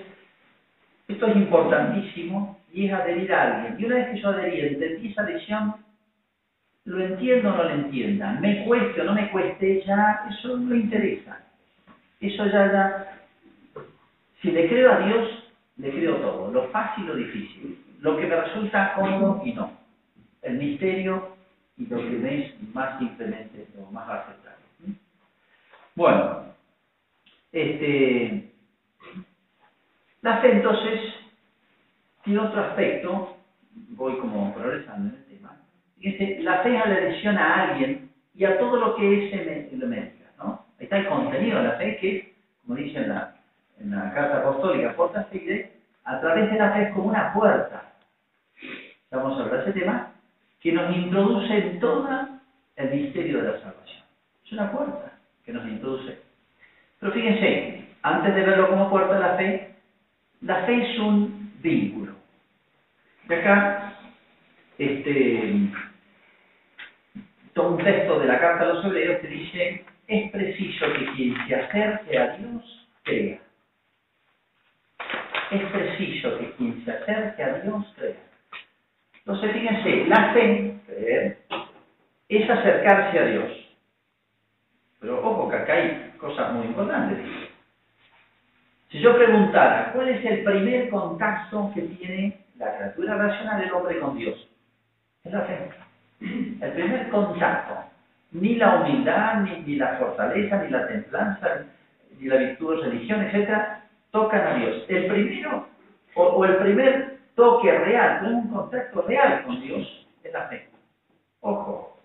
esto 1.08 1.28
es 1.28 1.36
importantísimo 1.36 2.58
y 2.72 2.88
es 2.88 2.94
adherir 2.94 3.32
a 3.34 3.58
alguien. 3.58 3.80
Y 3.80 3.86
una 3.86 3.96
vez 3.96 4.10
que 4.10 4.22
yo 4.22 4.30
adherí, 4.30 4.60
entendí 4.62 5.10
esa 5.10 5.24
lección, 5.24 5.76
lo 6.86 7.00
entiendo 7.04 7.54
o 7.54 7.58
no 7.58 7.64
lo 7.64 7.70
entienda, 7.70 8.32
me 8.32 8.64
cueste 8.64 9.02
o 9.02 9.04
no 9.04 9.14
me 9.14 9.30
cueste, 9.30 9.82
ya 9.86 10.26
eso 10.30 10.58
no 10.58 10.74
interesa. 10.74 11.42
Eso 12.20 12.46
ya, 12.46 12.72
ya, 12.72 13.20
si 14.42 14.52
le 14.52 14.68
creo 14.68 14.92
a 14.92 15.00
Dios, 15.00 15.54
le 15.78 15.92
creo 15.92 16.16
todo, 16.16 16.52
lo 16.52 16.70
fácil 16.70 17.06
lo 17.06 17.16
difícil, 17.16 17.78
lo 18.00 18.18
que 18.18 18.26
me 18.26 18.36
resulta 18.36 18.94
cómodo 18.96 19.42
y 19.44 19.52
no, 19.52 19.72
el 20.42 20.58
misterio 20.58 21.37
y 21.78 21.86
lo 21.86 21.98
que 21.98 22.04
me 22.04 22.46
es 22.46 22.74
más 22.74 22.98
simplemente 23.00 23.68
lo 23.76 23.92
más 23.92 24.10
aceptable. 24.10 24.58
Bueno, 25.96 26.46
este, 27.52 28.52
la 30.22 30.38
fe 30.38 30.52
entonces 30.52 31.14
tiene 32.24 32.40
otro 32.40 32.62
aspecto, 32.62 33.38
voy 33.90 34.18
como 34.18 34.54
progresando 34.54 35.10
en 35.10 35.16
el 35.16 35.26
tema, 35.26 35.58
la 36.42 36.64
fe 36.64 36.78
es 36.78 36.86
la 36.86 36.98
elección 37.00 37.38
a 37.38 37.70
alguien 37.70 38.12
y 38.36 38.46
a 38.46 38.60
todo 38.60 38.78
lo 38.78 38.96
que 38.96 39.32
es 39.34 39.72
lo 39.78 39.88
médica, 39.88 40.32
¿no? 40.38 40.66
Ahí 40.80 40.84
está 40.84 40.98
el 40.98 41.08
contenido 41.08 41.58
de 41.58 41.68
la 41.68 41.78
fe 41.78 41.98
que 41.98 42.36
como 42.62 42.78
dice 42.78 43.00
en 43.00 43.10
la 43.10 43.38
en 43.80 43.92
la 43.92 44.14
carta 44.14 44.40
apostólica 44.40 44.96
Porta 44.96 45.28
a 46.04 46.20
través 46.22 46.52
de 46.52 46.58
la 46.58 46.72
fe 46.72 46.84
es 46.84 46.94
como 46.94 47.10
una 47.10 47.34
puerta. 47.34 47.94
Vamos 49.12 49.40
a 49.40 49.44
hablar 49.44 49.64
de 49.64 49.70
ese 49.72 49.80
tema, 49.80 50.14
que 50.62 50.72
nos 50.72 50.96
introduce 50.96 51.58
en 51.58 51.80
todo 51.80 52.28
el 52.76 52.90
misterio 52.90 53.42
de 53.42 53.52
la 53.52 53.60
salvación. 53.60 54.04
Es 54.46 54.52
una 54.54 54.72
puerta 54.72 55.20
que 55.46 55.54
nos 55.54 55.68
introduce. 55.68 56.18
Pero 57.00 57.12
fíjense, 57.12 57.86
antes 58.02 58.36
de 58.36 58.42
verlo 58.44 58.70
como 58.70 58.90
puerta 58.90 59.16
de 59.16 59.20
la 59.20 59.36
fe, 59.36 59.76
la 60.42 60.66
fe 60.66 60.92
es 60.92 61.00
un 61.00 61.54
vínculo. 61.62 62.14
Y 63.30 63.34
acá, 63.34 63.94
este, 64.78 65.70
todo 67.54 67.72
un 67.76 67.84
texto 67.84 68.20
de 68.20 68.28
la 68.28 68.40
carta 68.40 68.64
a 68.64 68.74
los 68.74 68.86
hebreos 68.86 69.22
que 69.22 69.28
dice, 69.28 69.86
es 70.08 70.32
preciso 70.32 70.86
que 70.94 71.06
quien 71.16 71.48
se 71.48 71.56
acerque 71.56 72.18
a 72.18 72.38
Dios 72.38 72.88
crea 73.04 73.40
es 75.52 75.62
preciso 75.72 76.38
que 76.40 76.52
quien 76.54 76.84
se 76.84 76.92
acerque 76.92 77.44
a 77.44 77.60
Dios 77.60 77.86
crea. 77.96 78.27
Entonces, 79.28 79.52
fíjense, 79.52 80.06
la 80.06 80.32
fe, 80.32 80.80
creer, 80.86 81.38
es 82.30 82.50
acercarse 82.50 83.20
a 83.20 83.26
Dios. 83.26 83.52
Pero 85.02 85.20
ojo, 85.22 85.50
que 85.50 85.56
acá 85.58 85.74
hay 85.74 86.14
cosas 86.18 86.54
muy 86.54 86.68
importantes. 86.68 87.18
Si 88.90 89.00
yo 89.02 89.18
preguntara, 89.18 89.92
¿cuál 89.92 90.08
es 90.08 90.24
el 90.24 90.46
primer 90.46 90.90
contacto 90.90 91.72
que 91.76 91.82
tiene 91.82 92.38
la 92.58 92.78
criatura 92.78 93.18
racional 93.18 93.60
del 93.60 93.74
hombre 93.74 94.00
con 94.00 94.18
Dios? 94.18 94.48
Es 95.26 95.34
la 95.34 95.42
fe. 95.42 95.72
El 96.22 96.72
primer 96.72 97.10
contacto. 97.10 97.84
Ni 98.32 98.56
la 98.56 98.78
humildad, 98.78 99.42
ni, 99.42 99.60
ni 99.64 99.76
la 99.76 99.98
fortaleza, 99.98 100.64
ni 100.64 100.70
la 100.70 100.88
templanza, 100.88 101.66
ni 102.18 102.28
la 102.28 102.38
virtud 102.38 102.78
de 102.78 102.90
religión, 102.90 103.22
etc., 103.24 103.60
tocan 104.12 104.48
a 104.48 104.54
Dios. 104.54 104.86
El 104.88 105.08
primero, 105.08 105.68
o, 106.16 106.46
el 106.46 106.56
primer 106.56 107.07
toque 107.38 107.72
real, 107.72 108.26
un 108.26 108.48
contacto 108.50 109.04
real 109.04 109.44
con 109.44 109.62
Dios, 109.62 110.08
es 110.24 110.34
la 110.34 110.48
fe. 110.48 110.68
Ojo, 111.42 112.02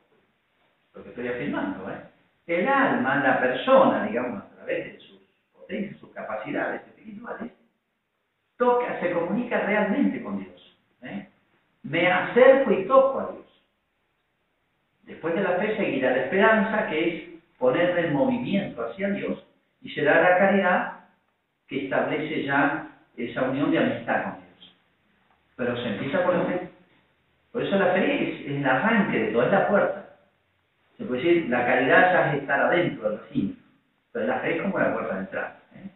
lo 0.94 1.02
que 1.02 1.08
estoy 1.08 1.26
afirmando, 1.26 1.90
¿eh? 1.90 2.02
El 2.46 2.68
alma, 2.68 3.16
la 3.16 3.40
persona, 3.40 4.04
digamos, 4.04 4.42
a 4.42 4.56
través 4.56 4.92
de 4.92 5.00
sus 5.00 5.20
potencias, 5.54 5.98
sus 6.00 6.10
capacidades 6.10 6.82
espirituales, 6.82 7.50
toca, 8.58 9.00
se 9.00 9.10
comunica 9.12 9.60
realmente 9.60 10.22
con 10.22 10.38
Dios. 10.38 10.78
¿eh? 11.02 11.28
Me 11.82 12.12
acerco 12.12 12.70
y 12.70 12.84
toco 12.84 13.20
a 13.20 13.32
Dios. 13.32 13.64
Después 15.04 15.34
de 15.34 15.40
la 15.40 15.52
fe 15.52 15.76
seguirá 15.78 16.10
la 16.10 16.24
esperanza, 16.24 16.88
que 16.88 17.08
es 17.08 17.42
ponerme 17.58 18.08
en 18.08 18.12
movimiento 18.12 18.84
hacia 18.84 19.08
Dios, 19.08 19.42
y 19.80 19.88
será 19.94 20.20
la 20.20 20.36
caridad, 20.36 20.92
que 21.68 21.84
establece 21.84 22.44
ya 22.44 22.88
esa 23.16 23.42
unión 23.44 23.70
de 23.70 23.78
amistad 23.78 24.24
con 24.24 24.32
Dios. 24.34 24.41
Pero 25.56 25.76
se 25.76 25.88
empieza 25.88 26.24
por 26.24 26.34
la 26.34 26.44
fe. 26.44 26.70
Por 27.52 27.62
eso 27.62 27.76
la 27.76 27.92
fe 27.92 28.30
es, 28.30 28.46
el 28.46 28.66
arranque 28.66 29.18
de 29.18 29.32
toda 29.32 29.46
la 29.46 29.68
puerta. 29.68 30.16
Se 30.96 31.04
puede 31.04 31.22
decir, 31.22 31.48
la 31.50 31.66
caridad 31.66 32.12
ya 32.12 32.32
es 32.32 32.42
estar 32.42 32.60
adentro 32.60 33.10
del 33.10 33.18
recinto, 33.20 33.62
pero 34.12 34.26
la 34.26 34.38
fe 34.40 34.56
es 34.56 34.62
como 34.62 34.78
la 34.78 34.92
puerta 34.92 35.14
de 35.14 35.20
entrada. 35.20 35.60
¿eh? 35.74 35.90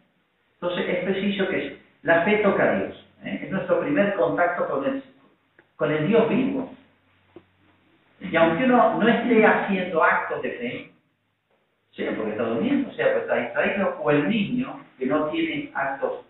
Entonces 0.53 0.85
es 0.87 1.03
preciso 1.03 1.47
que 1.49 1.79
la 2.03 2.23
fe 2.23 2.37
toca 2.37 2.63
a 2.63 2.75
Dios. 2.75 3.07
¿eh? 3.23 3.41
Es 3.43 3.51
nuestro 3.51 3.79
primer 3.79 4.15
contacto 4.15 4.67
con 4.67 4.85
el, 4.85 5.03
con 5.75 5.91
el 5.91 6.07
Dios 6.07 6.29
vivo. 6.29 6.73
Y 8.19 8.35
aunque 8.35 8.65
uno 8.65 8.99
no 8.99 9.07
esté 9.07 9.45
haciendo 9.45 10.03
actos 10.03 10.41
de 10.41 10.51
fe, 10.51 10.91
sea 11.91 12.15
porque 12.15 12.31
está 12.31 12.43
durmiendo, 12.43 12.91
sea 12.93 13.13
porque 13.13 13.21
está 13.21 13.35
distraído, 13.35 13.97
o 13.99 14.11
el 14.11 14.29
niño 14.29 14.79
que 14.99 15.05
no 15.07 15.29
tiene 15.29 15.71
actos, 15.73 16.25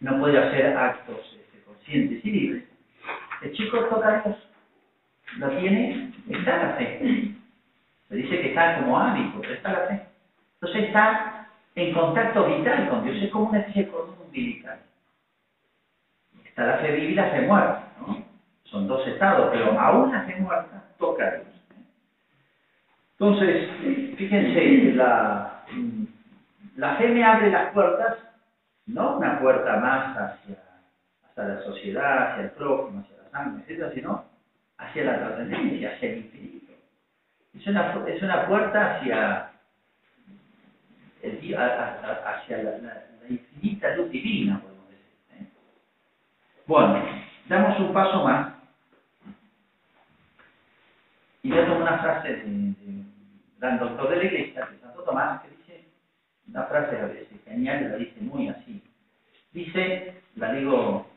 no 0.00 0.18
puede 0.18 0.38
hacer 0.38 0.76
actos 0.76 1.38
conscientes 1.82 2.24
y 2.24 2.30
libres, 2.30 2.64
el 3.42 3.52
chico 3.52 3.78
toca 3.86 4.22
Dios, 4.24 4.36
lo 5.38 5.50
tiene, 5.58 6.12
está 6.28 6.56
la 6.56 6.72
fe. 6.74 7.34
Se 8.08 8.16
dice 8.16 8.40
que 8.40 8.48
está 8.50 8.80
como 8.80 8.98
hábito, 8.98 9.40
pero 9.40 9.54
está 9.54 9.72
la 9.72 9.86
fe. 9.86 10.02
Entonces 10.54 10.84
está 10.84 11.48
en 11.74 11.94
contacto 11.94 12.46
vital 12.46 12.88
con 12.88 13.04
Dios, 13.04 13.22
es 13.22 13.30
como 13.30 13.48
una 13.48 13.60
especie 13.60 13.84
de 13.84 13.90
cordón 13.90 14.16
umbilical. 14.24 14.78
Está 16.44 16.66
la 16.66 16.78
fe 16.78 16.92
viva 16.92 17.10
y 17.10 17.14
la 17.14 17.30
fe 17.30 17.40
muerta, 17.42 17.88
¿no? 18.00 18.24
Son 18.64 18.86
dos 18.86 19.06
estados, 19.08 19.50
pero 19.52 19.78
aún 19.78 20.12
la 20.12 20.22
fe 20.22 20.36
muerta 20.36 20.84
toca 20.98 21.26
a 21.26 21.30
Dios. 21.30 21.46
Entonces, 23.18 23.70
fíjense, 24.16 24.94
la, 24.94 25.64
la 26.76 26.96
fe 26.96 27.08
me 27.08 27.24
abre 27.24 27.50
las 27.50 27.72
puertas, 27.72 28.18
no 28.86 29.16
una 29.16 29.40
puerta 29.40 29.76
más 29.76 30.16
hacia, 30.16 30.61
hacia 31.32 31.54
la 31.54 31.62
sociedad, 31.62 32.32
hacia 32.32 32.44
el 32.44 32.50
prójimo, 32.50 33.00
hacia 33.00 33.16
la 33.16 33.30
sangre, 33.30 33.64
etc., 33.68 33.94
sino 33.94 34.24
hacia 34.78 35.04
la 35.04 35.18
trascendencia, 35.18 35.92
hacia 35.94 36.10
el 36.10 36.18
infinito. 36.18 36.72
Es 37.54 37.66
una, 37.66 38.04
es 38.06 38.22
una 38.22 38.46
puerta 38.46 38.96
hacia, 38.96 39.50
hacia 41.22 42.62
la, 42.62 43.04
infinita 43.28 43.94
luz 43.96 44.10
divina, 44.10 44.60
podemos 44.60 44.88
decir. 44.88 45.06
¿eh? 45.38 45.46
Bueno, 46.66 47.02
damos 47.48 47.78
un 47.80 47.92
paso 47.92 48.24
más. 48.24 48.52
Y 51.44 51.52
a 51.52 51.66
tomar 51.66 51.82
una 51.82 51.98
frase 51.98 52.28
de, 52.28 52.44
de 52.44 53.78
doctor 53.78 54.10
de 54.10 54.16
la 54.16 54.24
iglesia, 54.24 54.66
de 54.66 54.78
Santo 54.78 55.02
Tomás, 55.02 55.42
que 55.42 55.48
dice, 55.48 55.88
una 56.48 56.64
frase 56.64 56.96
a 56.96 57.06
veces 57.06 57.28
genial, 57.44 57.90
la 57.90 57.96
dice 57.96 58.20
muy 58.20 58.48
así. 58.48 58.82
Dice, 59.52 60.22
la 60.36 60.52
digo 60.52 61.11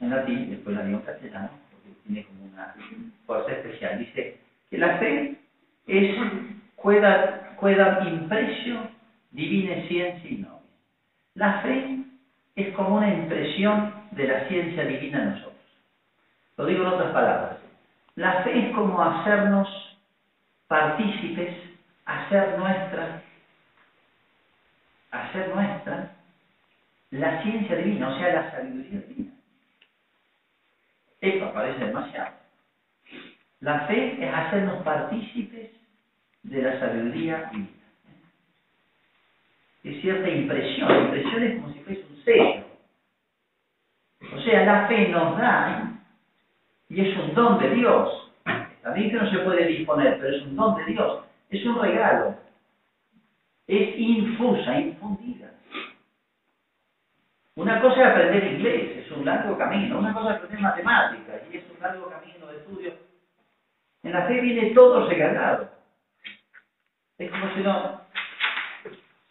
en 0.00 0.10
latín, 0.10 0.50
después 0.50 0.76
la 0.76 0.84
digo 0.84 0.98
en 0.98 1.04
castellano, 1.04 1.50
porque 1.70 1.90
tiene 2.04 2.24
como 2.24 2.44
una 2.44 2.74
fuerza 3.26 3.52
especial. 3.52 3.98
Dice 3.98 4.38
que 4.70 4.78
la 4.78 4.98
fe 4.98 5.36
es 5.86 6.16
queda, 6.82 7.56
queda 7.60 8.08
impresio 8.08 8.88
divine 9.30 9.86
ciencia 9.88 10.30
y 10.30 10.36
no. 10.36 10.60
La 11.34 11.60
fe 11.60 11.98
es 12.56 12.74
como 12.74 12.96
una 12.96 13.12
impresión 13.12 13.92
de 14.12 14.26
la 14.26 14.48
ciencia 14.48 14.84
divina 14.84 15.22
en 15.22 15.30
nosotros. 15.30 15.54
Lo 16.56 16.66
digo 16.66 16.82
en 16.82 16.88
otras 16.88 17.12
palabras. 17.12 17.56
La 18.16 18.42
fe 18.42 18.68
es 18.68 18.74
como 18.74 19.02
hacernos 19.02 19.68
partícipes, 20.66 21.54
hacer 22.04 22.58
nuestra, 22.58 23.22
hacer 25.10 25.48
nuestra 25.54 26.10
la 27.10 27.42
ciencia 27.42 27.76
divina, 27.76 28.08
o 28.08 28.18
sea, 28.18 28.32
la 28.32 28.50
sabiduría 28.52 29.00
divina. 29.00 29.19
Esto 31.20 31.52
parece 31.52 31.84
demasiado. 31.86 32.34
La 33.60 33.80
fe 33.86 34.16
es 34.24 34.34
hacernos 34.34 34.82
partícipes 34.82 35.70
de 36.42 36.62
la 36.62 36.80
sabiduría 36.80 37.50
divina. 37.52 37.68
Es 39.84 40.00
cierta 40.00 40.28
impresión, 40.28 40.88
la 40.88 40.98
impresión 41.04 41.42
es 41.42 41.60
como 41.60 41.72
si 41.72 41.80
fuese 41.80 42.06
un 42.10 42.24
sello. 42.24 42.64
O 44.34 44.40
sea, 44.40 44.64
la 44.64 44.88
fe 44.88 45.08
nos 45.08 45.38
da, 45.38 45.90
y 46.88 47.00
es 47.00 47.16
un 47.16 47.34
don 47.34 47.58
de 47.58 47.70
Dios. 47.70 48.32
También 48.82 49.10
que 49.10 49.16
no 49.16 49.30
se 49.30 49.38
puede 49.38 49.66
disponer, 49.66 50.18
pero 50.18 50.36
es 50.36 50.42
un 50.42 50.56
don 50.56 50.76
de 50.76 50.84
Dios. 50.86 51.24
Es 51.50 51.64
un 51.64 51.80
regalo. 51.80 52.34
Es 53.66 53.98
infusa, 53.98 54.80
infundida. 54.80 55.50
Una 57.56 57.80
cosa 57.80 58.00
es 58.00 58.08
aprender 58.08 58.52
inglés, 58.52 58.89
es 59.10 59.16
un 59.16 59.24
largo 59.24 59.58
camino. 59.58 59.98
Una 59.98 60.14
cosa 60.14 60.30
es 60.30 60.36
aprender 60.36 60.60
matemáticas, 60.60 61.42
y 61.50 61.56
es 61.56 61.64
un 61.70 61.82
largo 61.82 62.08
camino 62.08 62.46
de 62.46 62.58
estudio. 62.58 62.92
En 64.02 64.12
la 64.12 64.26
fe 64.26 64.40
viene 64.40 64.70
todo 64.70 65.08
regalado. 65.08 65.68
Es 67.18 67.30
como 67.30 67.54
si 67.54 67.60
no, 67.60 68.00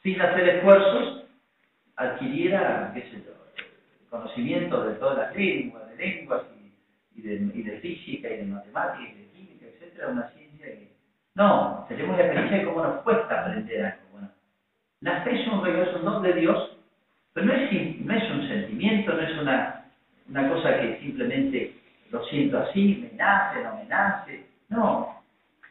sin 0.03 0.21
hacer 0.21 0.47
esfuerzos, 0.47 1.23
adquiriera, 1.95 2.91
qué 2.93 3.01
sé 3.01 3.23
yo, 3.25 3.33
conocimiento 4.09 4.83
de 4.83 4.95
todas 4.95 5.17
las 5.17 5.35
lenguas, 5.35 5.89
de 5.89 5.95
lenguas 5.95 6.43
y, 7.15 7.21
de, 7.21 7.33
y 7.53 7.63
de 7.63 7.79
física 7.79 8.29
y 8.29 8.37
de 8.37 8.43
matemáticas 8.43 9.09
y 9.09 9.19
de 9.19 9.29
química, 9.31 9.65
etcétera, 9.65 10.09
una 10.09 10.29
ciencia 10.29 10.65
que... 10.65 10.93
No, 11.33 11.85
tenemos 11.87 12.17
la 12.17 12.25
experiencia 12.25 12.57
de 12.59 12.65
cómo 12.65 12.83
nos 12.83 13.01
cuesta 13.01 13.41
aprender 13.41 13.85
algo. 13.85 14.03
Bueno, 14.11 14.29
la 15.01 15.21
fe 15.23 15.41
es 15.41 15.47
un 15.47 15.63
regalo, 15.63 15.89
es 15.89 15.95
un 15.95 16.05
don 16.05 16.21
de 16.21 16.33
Dios, 16.33 16.78
pero 17.39 17.45
no 17.45 18.13
es, 18.13 18.31
un 18.31 18.47
sentimiento, 18.47 19.13
no 19.13 19.21
es 19.21 19.37
una, 19.39 19.85
una 20.27 20.49
cosa 20.49 20.79
que 20.79 20.99
simplemente 20.99 21.73
lo 22.11 22.23
siento 22.25 22.59
así, 22.59 23.07
me 23.09 23.17
nace, 23.17 23.63
no 23.63 23.75
me 23.77 23.85
nace. 23.85 24.45
No, 24.69 25.21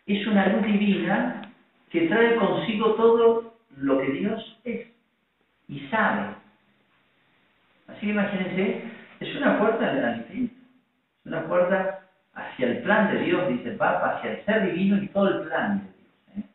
es 0.06 0.26
una 0.26 0.46
luz 0.48 0.64
divina 0.64 1.42
que 1.90 2.08
trae 2.08 2.36
consigo 2.36 2.94
todo 2.94 3.54
lo 3.76 3.98
que 3.98 4.10
Dios 4.12 4.60
es 4.64 4.86
y 5.68 5.80
sabe. 5.88 6.34
Así 7.88 8.00
que 8.00 8.12
imagínense, 8.12 8.82
es 9.20 9.36
una 9.36 9.58
puerta 9.58 9.90
al 9.90 10.18
infinito, 10.18 10.54
es 11.20 11.26
una 11.26 11.46
puerta 11.46 12.00
hacia 12.34 12.66
el 12.66 12.78
plan 12.78 13.12
de 13.12 13.24
Dios, 13.24 13.48
dice 13.48 13.70
el 13.70 13.76
Papa, 13.76 14.16
hacia 14.16 14.32
el 14.32 14.44
ser 14.44 14.72
divino 14.72 15.02
y 15.02 15.08
todo 15.08 15.28
el 15.28 15.48
plan 15.48 15.78
de 15.78 15.84
Dios. 15.84 16.46
¿eh? 16.46 16.50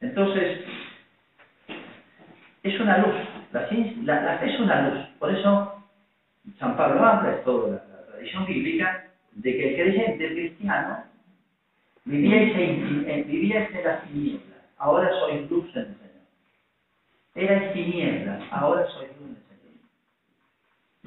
Entonces, 0.00 0.64
es 2.62 2.80
una 2.80 2.98
luz, 2.98 3.14
la, 3.52 3.66
fe 3.66 4.52
es 4.54 4.60
una 4.60 4.88
luz, 4.88 5.06
por 5.18 5.34
eso 5.34 5.84
San 6.58 6.76
Pablo 6.76 7.04
habla, 7.04 7.36
es 7.36 7.44
toda 7.44 7.70
la, 7.70 8.06
tradición 8.06 8.46
bíblica, 8.46 9.06
de 9.32 9.56
que 9.56 9.68
el 9.68 9.74
creyente, 9.74 10.26
el 10.26 10.32
cristiano, 10.34 11.04
vivía 12.04 12.42
en, 12.42 13.26
vivía 13.26 13.66
en 13.66 13.84
las 13.84 14.02
tinieblas, 14.04 14.58
ahora 14.78 15.10
soy 15.20 15.46
luz 15.48 15.66
en 15.74 15.82
el 15.82 15.94
Señor. 15.94 16.10
Era 17.34 17.72
tinieblas, 17.72 18.42
ahora 18.50 18.86
soy 18.88 19.06
luz 19.06 19.30
en 19.30 19.36
el 19.36 19.60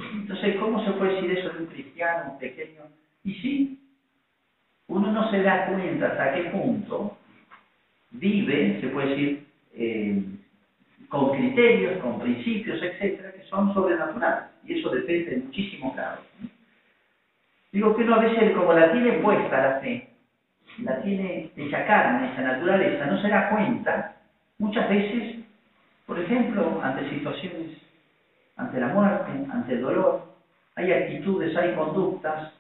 Señor. 0.01 0.21
Entonces, 0.21 0.55
¿cómo 0.57 0.83
se 0.83 0.91
puede 0.91 1.15
decir 1.15 1.31
eso 1.37 1.49
de 1.49 1.59
un 1.59 1.65
cristiano, 1.67 2.31
un 2.31 2.39
pequeño? 2.39 2.81
Y 3.23 3.33
sí, 3.35 3.79
uno 4.87 5.11
no 5.11 5.29
se 5.31 5.41
da 5.41 5.67
cuenta 5.67 6.07
hasta 6.07 6.33
qué 6.33 6.49
punto 6.49 7.17
vive, 8.11 8.79
se 8.81 8.87
puede 8.89 9.09
decir, 9.09 9.47
eh, 9.73 10.23
con 11.13 11.29
criterios, 11.29 12.01
con 12.01 12.17
principios, 12.19 12.81
etcétera, 12.81 13.31
que 13.33 13.43
son 13.43 13.71
sobrenaturales. 13.71 14.45
Y 14.65 14.79
eso 14.79 14.89
depende 14.89 15.29
de 15.29 15.37
muchísimos 15.43 15.95
grados. 15.95 16.25
Digo 17.71 17.95
que 17.95 18.01
uno 18.01 18.15
a 18.15 18.19
veces, 18.19 18.51
como 18.53 18.73
la 18.73 18.91
tiene 18.91 19.11
puesta 19.19 19.61
la 19.61 19.79
fe, 19.79 20.09
la 20.79 20.99
tiene 21.03 21.51
esa 21.55 21.85
carne, 21.85 22.33
esa 22.33 22.41
naturaleza, 22.41 23.05
no 23.05 23.21
se 23.21 23.27
da 23.27 23.51
cuenta, 23.51 24.15
muchas 24.57 24.89
veces, 24.89 25.35
por 26.07 26.17
ejemplo, 26.17 26.81
ante 26.83 27.07
situaciones, 27.07 27.77
ante 28.57 28.79
la 28.79 28.87
muerte, 28.87 29.31
ante 29.53 29.73
el 29.73 29.81
dolor, 29.81 30.33
hay 30.73 30.91
actitudes, 30.93 31.55
hay 31.55 31.75
conductas 31.75 32.53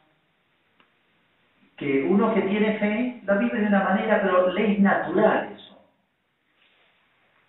que 1.75 2.03
uno 2.03 2.35
que 2.35 2.41
tiene 2.43 2.77
fe 2.77 3.19
la 3.25 3.33
vive 3.37 3.61
de 3.61 3.67
una 3.67 3.83
manera, 3.83 4.21
pero 4.21 4.51
ley 4.51 4.77
natural 4.77 5.49
eso. 5.55 5.72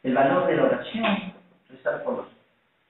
El 0.05 0.15
valor 0.15 0.47
de 0.47 0.57
la 0.57 0.65
oración, 0.65 1.33
rezar 1.69 2.05
por 2.05 2.27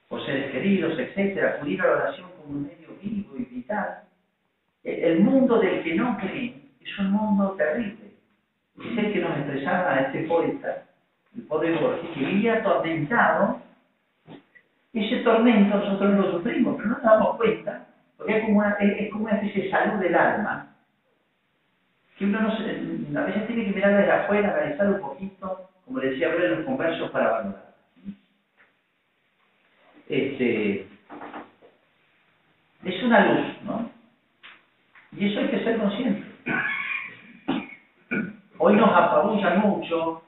por 0.08 0.24
seres 0.24 0.52
queridos, 0.52 0.98
etcétera, 0.98 1.56
acudir 1.56 1.80
a 1.82 1.86
la 1.86 1.92
oración 1.92 2.30
como 2.36 2.56
un 2.56 2.62
medio 2.64 2.88
vivo 3.02 3.36
y 3.36 3.44
vital. 3.44 4.02
El 4.84 5.20
mundo 5.20 5.58
del 5.58 5.82
que 5.82 5.94
no 5.94 6.16
cree 6.18 6.54
es 6.80 6.98
un 7.00 7.10
mundo 7.10 7.52
terrible. 7.52 8.12
Es 8.78 8.98
el 8.98 9.12
que 9.12 9.20
nos 9.20 9.36
expresaba 9.38 10.00
este 10.00 10.24
poeta, 10.24 10.84
el 11.34 11.42
pobre 11.42 11.74
Borges, 11.76 12.10
que 12.10 12.20
vivía 12.20 12.54
atormentado. 12.58 13.60
Ese 14.92 15.16
tormento 15.24 15.78
nosotros 15.78 16.14
no 16.14 16.22
lo 16.22 16.30
sufrimos, 16.32 16.76
pero 16.76 16.90
no 16.90 16.94
nos 16.94 17.02
damos 17.02 17.36
cuenta, 17.36 17.86
porque 18.16 18.36
es 18.36 18.44
como 18.44 18.58
una, 18.58 18.76
es, 18.78 19.10
como 19.10 19.24
una 19.24 19.34
especie 19.34 19.64
de 19.64 19.70
salud 19.70 20.00
del 20.00 20.14
alma, 20.14 20.76
que 22.16 22.26
uno 22.26 22.40
no 22.40 22.56
se, 22.56 23.18
a 23.18 23.24
veces 23.24 23.46
tiene 23.48 23.64
que 23.64 23.72
mirar 23.72 23.96
desde 23.96 24.12
afuera, 24.12 24.52
analizar 24.52 24.88
un 24.90 25.00
poquito, 25.00 25.70
como 25.84 26.00
decía 26.00 26.28
ver 26.28 26.50
los 26.50 26.66
conversos 26.66 27.10
para 27.10 27.30
valorar. 27.30 27.74
Este, 30.08 30.86
es 32.84 33.02
una 33.02 33.26
luz, 33.26 33.62
¿no? 33.64 33.90
Y 35.12 35.30
eso 35.30 35.40
hay 35.40 35.48
que 35.48 35.64
ser 35.64 35.78
consciente. 35.78 36.24
Hoy 38.58 38.76
nos 38.76 38.90
apabulla 38.90 39.56
mucho 39.56 40.22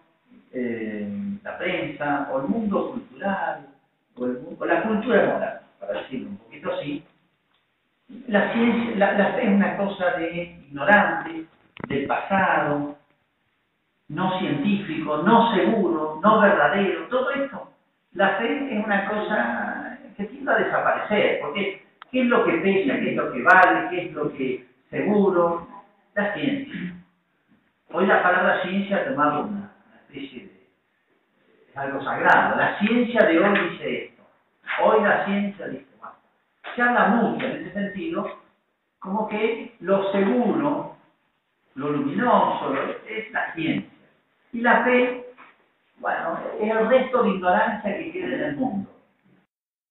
eh, 0.53 1.09
la 1.43 1.59
prensa, 1.59 2.29
o 2.33 2.41
el 2.41 2.49
mundo 2.49 2.93
cultural, 2.93 3.67
o, 4.17 4.65
la 4.65 4.83
cultura 4.83 5.27
moral, 5.27 5.61
para 5.79 6.01
decirlo 6.01 6.31
un 6.31 6.37
poquito 6.39 6.73
así. 6.73 7.05
La 8.29 8.55
la, 8.97 9.33
fe 9.35 9.43
es 9.43 9.49
una 9.49 9.77
cosa 9.77 10.13
de 10.13 10.61
ignorante, 10.69 11.47
del 11.89 12.07
pasado, 12.07 12.97
no 14.09 14.39
científico, 14.39 15.19
no 15.19 15.55
seguro, 15.55 16.21
no 16.23 16.41
verdadero, 16.41 17.07
todo 17.09 17.31
esto. 17.31 17.71
La 18.13 18.37
fe 18.37 18.79
es 18.79 18.85
una 18.85 19.09
cosa 19.09 19.99
que 20.17 20.25
tiende 20.25 20.53
a 20.53 20.57
desaparecer, 20.57 21.41
porque 21.41 21.85
¿qué 22.11 22.23
es 22.23 22.27
lo 22.27 22.45
que 22.45 22.53
pesa, 22.53 22.95
qué 22.95 23.11
es 23.11 23.17
lo 23.17 23.33
que 23.33 23.43
vale, 23.43 23.89
qué 23.91 24.07
es 24.07 24.13
lo 24.13 24.33
que 24.33 24.67
seguro? 24.91 25.69
La 26.15 26.33
ciencia. 26.33 26.95
Hoy 27.93 28.07
la 28.07 28.23
palabra 28.23 28.63
ciencia 28.63 28.97
ha 28.97 29.05
tomado 29.05 29.45
una, 29.45 29.73
especie 30.09 30.47
de... 30.47 31.79
algo 31.79 32.03
sagrado. 32.03 32.57
La 32.57 32.79
ciencia 32.79 33.23
de 33.27 33.39
hoy 33.39 33.71
dice 33.71 34.05
esto. 34.05 34.23
Hoy 34.83 35.03
la 35.03 35.25
ciencia 35.27 35.69
dice, 35.69 35.87
bueno, 35.99 36.15
se 36.75 36.83
habla 36.83 37.09
mucho 37.09 37.45
en 37.45 37.57
ese 37.57 37.73
sentido, 37.73 38.41
como 38.99 39.29
que 39.29 39.75
lo 39.81 40.11
seguro, 40.11 40.97
lo 41.75 41.91
luminoso, 41.91 42.75
es 43.07 43.31
la 43.33 43.53
ciencia. 43.55 43.96
Y 44.57 44.63
la 44.63 44.85
fe, 44.85 45.23
bueno, 45.99 46.39
es 46.59 46.71
el 46.71 46.89
resto 46.89 47.25
de 47.25 47.29
ignorancia 47.29 47.95
que 47.95 48.11
queda 48.11 48.37
en 48.37 48.43
el 48.43 48.57
mundo. 48.57 48.96